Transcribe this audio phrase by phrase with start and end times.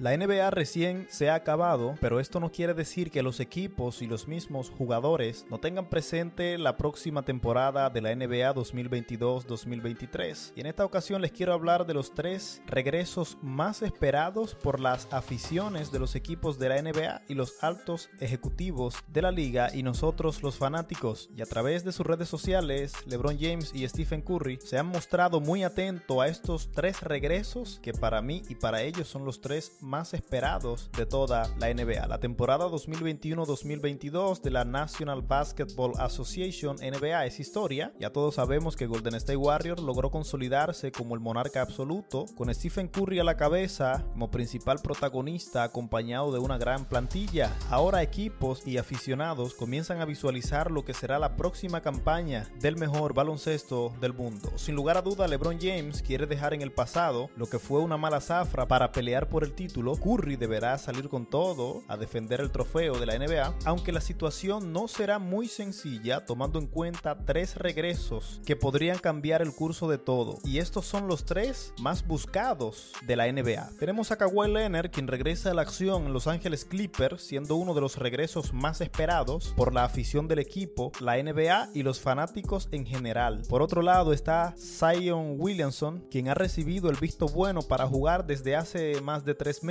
[0.00, 4.06] La NBA recién se ha acabado, pero esto no quiere decir que los equipos y
[4.06, 10.52] los mismos jugadores no tengan presente la próxima temporada de la NBA 2022-2023.
[10.56, 15.06] Y en esta ocasión les quiero hablar de los tres regresos más esperados por las
[15.10, 19.82] aficiones de los equipos de la NBA y los altos ejecutivos de la liga y
[19.82, 21.28] nosotros los fanáticos.
[21.36, 25.42] Y a través de sus redes sociales, LeBron James y Stephen Curry se han mostrado
[25.42, 29.76] muy atentos a estos tres regresos que para mí y para ellos son los tres
[29.82, 32.06] más más esperados de toda la NBA.
[32.06, 37.92] La temporada 2021-2022 de la National Basketball Association NBA es historia.
[37.98, 42.86] Ya todos sabemos que Golden State Warriors logró consolidarse como el monarca absoluto, con Stephen
[42.86, 47.52] Curry a la cabeza como principal protagonista acompañado de una gran plantilla.
[47.68, 53.12] Ahora equipos y aficionados comienzan a visualizar lo que será la próxima campaña del mejor
[53.12, 54.52] baloncesto del mundo.
[54.54, 57.96] Sin lugar a duda, LeBron James quiere dejar en el pasado lo que fue una
[57.96, 62.50] mala zafra para pelear por el título Curry deberá salir con todo a defender el
[62.50, 67.56] trofeo de la NBA, aunque la situación no será muy sencilla tomando en cuenta tres
[67.56, 70.38] regresos que podrían cambiar el curso de todo.
[70.44, 73.70] Y estos son los tres más buscados de la NBA.
[73.78, 77.72] Tenemos a Kawhi Leonard, quien regresa a la acción en Los Ángeles Clippers, siendo uno
[77.72, 82.68] de los regresos más esperados por la afición del equipo, la NBA y los fanáticos
[82.70, 83.42] en general.
[83.48, 88.56] Por otro lado está Zion Williamson, quien ha recibido el visto bueno para jugar desde
[88.56, 89.69] hace más de tres meses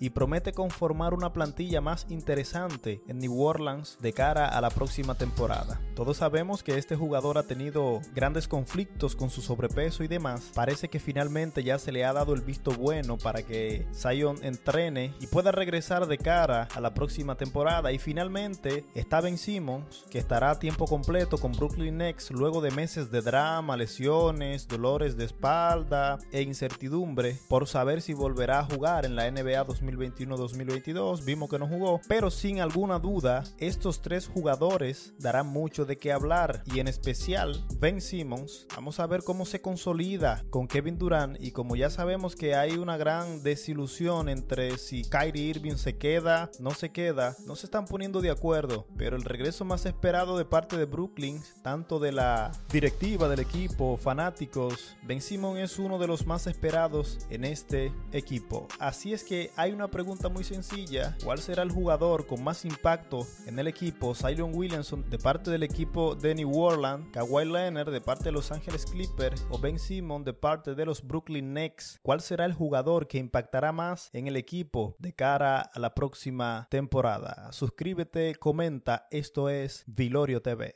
[0.00, 5.14] y promete conformar una plantilla más interesante en New Orleans de cara a la próxima
[5.14, 5.80] temporada.
[5.94, 10.50] Todos sabemos que este jugador ha tenido grandes conflictos con su sobrepeso y demás.
[10.52, 15.14] Parece que finalmente ya se le ha dado el visto bueno para que Zion entrene
[15.20, 17.92] y pueda regresar de cara a la próxima temporada.
[17.92, 22.72] Y finalmente está Ben Simmons, que estará a tiempo completo con Brooklyn Nets luego de
[22.72, 29.04] meses de drama, lesiones, dolores de espalda e incertidumbre por saber si volverá a jugar
[29.04, 31.24] en la NBA 2021-2022.
[31.24, 36.12] Vimos que no jugó, pero sin alguna duda, estos tres jugadores darán mucho de qué
[36.12, 38.66] hablar y en especial Ben Simmons.
[38.74, 42.76] Vamos a ver cómo se consolida con Kevin Durant y como ya sabemos que hay
[42.76, 47.86] una gran desilusión entre si Kyrie Irving se queda, no se queda, no se están
[47.86, 52.52] poniendo de acuerdo, pero el regreso más esperado de parte de Brooklyn, tanto de la
[52.72, 58.66] directiva del equipo, fanáticos, Ben Simmons es uno de los más esperados en este equipo.
[58.78, 61.16] Así es que hay una pregunta muy sencilla.
[61.24, 64.14] ¿Cuál será el jugador con más impacto en el equipo?
[64.14, 68.52] Zion Williamson de parte del equipo de New Orleans, Kawhi Leonard de parte de Los
[68.52, 71.98] Ángeles Clippers o Ben Simmons de parte de los Brooklyn Nets.
[72.02, 76.68] ¿Cuál será el jugador que impactará más en el equipo de cara a la próxima
[76.70, 77.50] temporada?
[77.50, 79.08] Suscríbete, comenta.
[79.10, 80.74] Esto es Vilorio TV.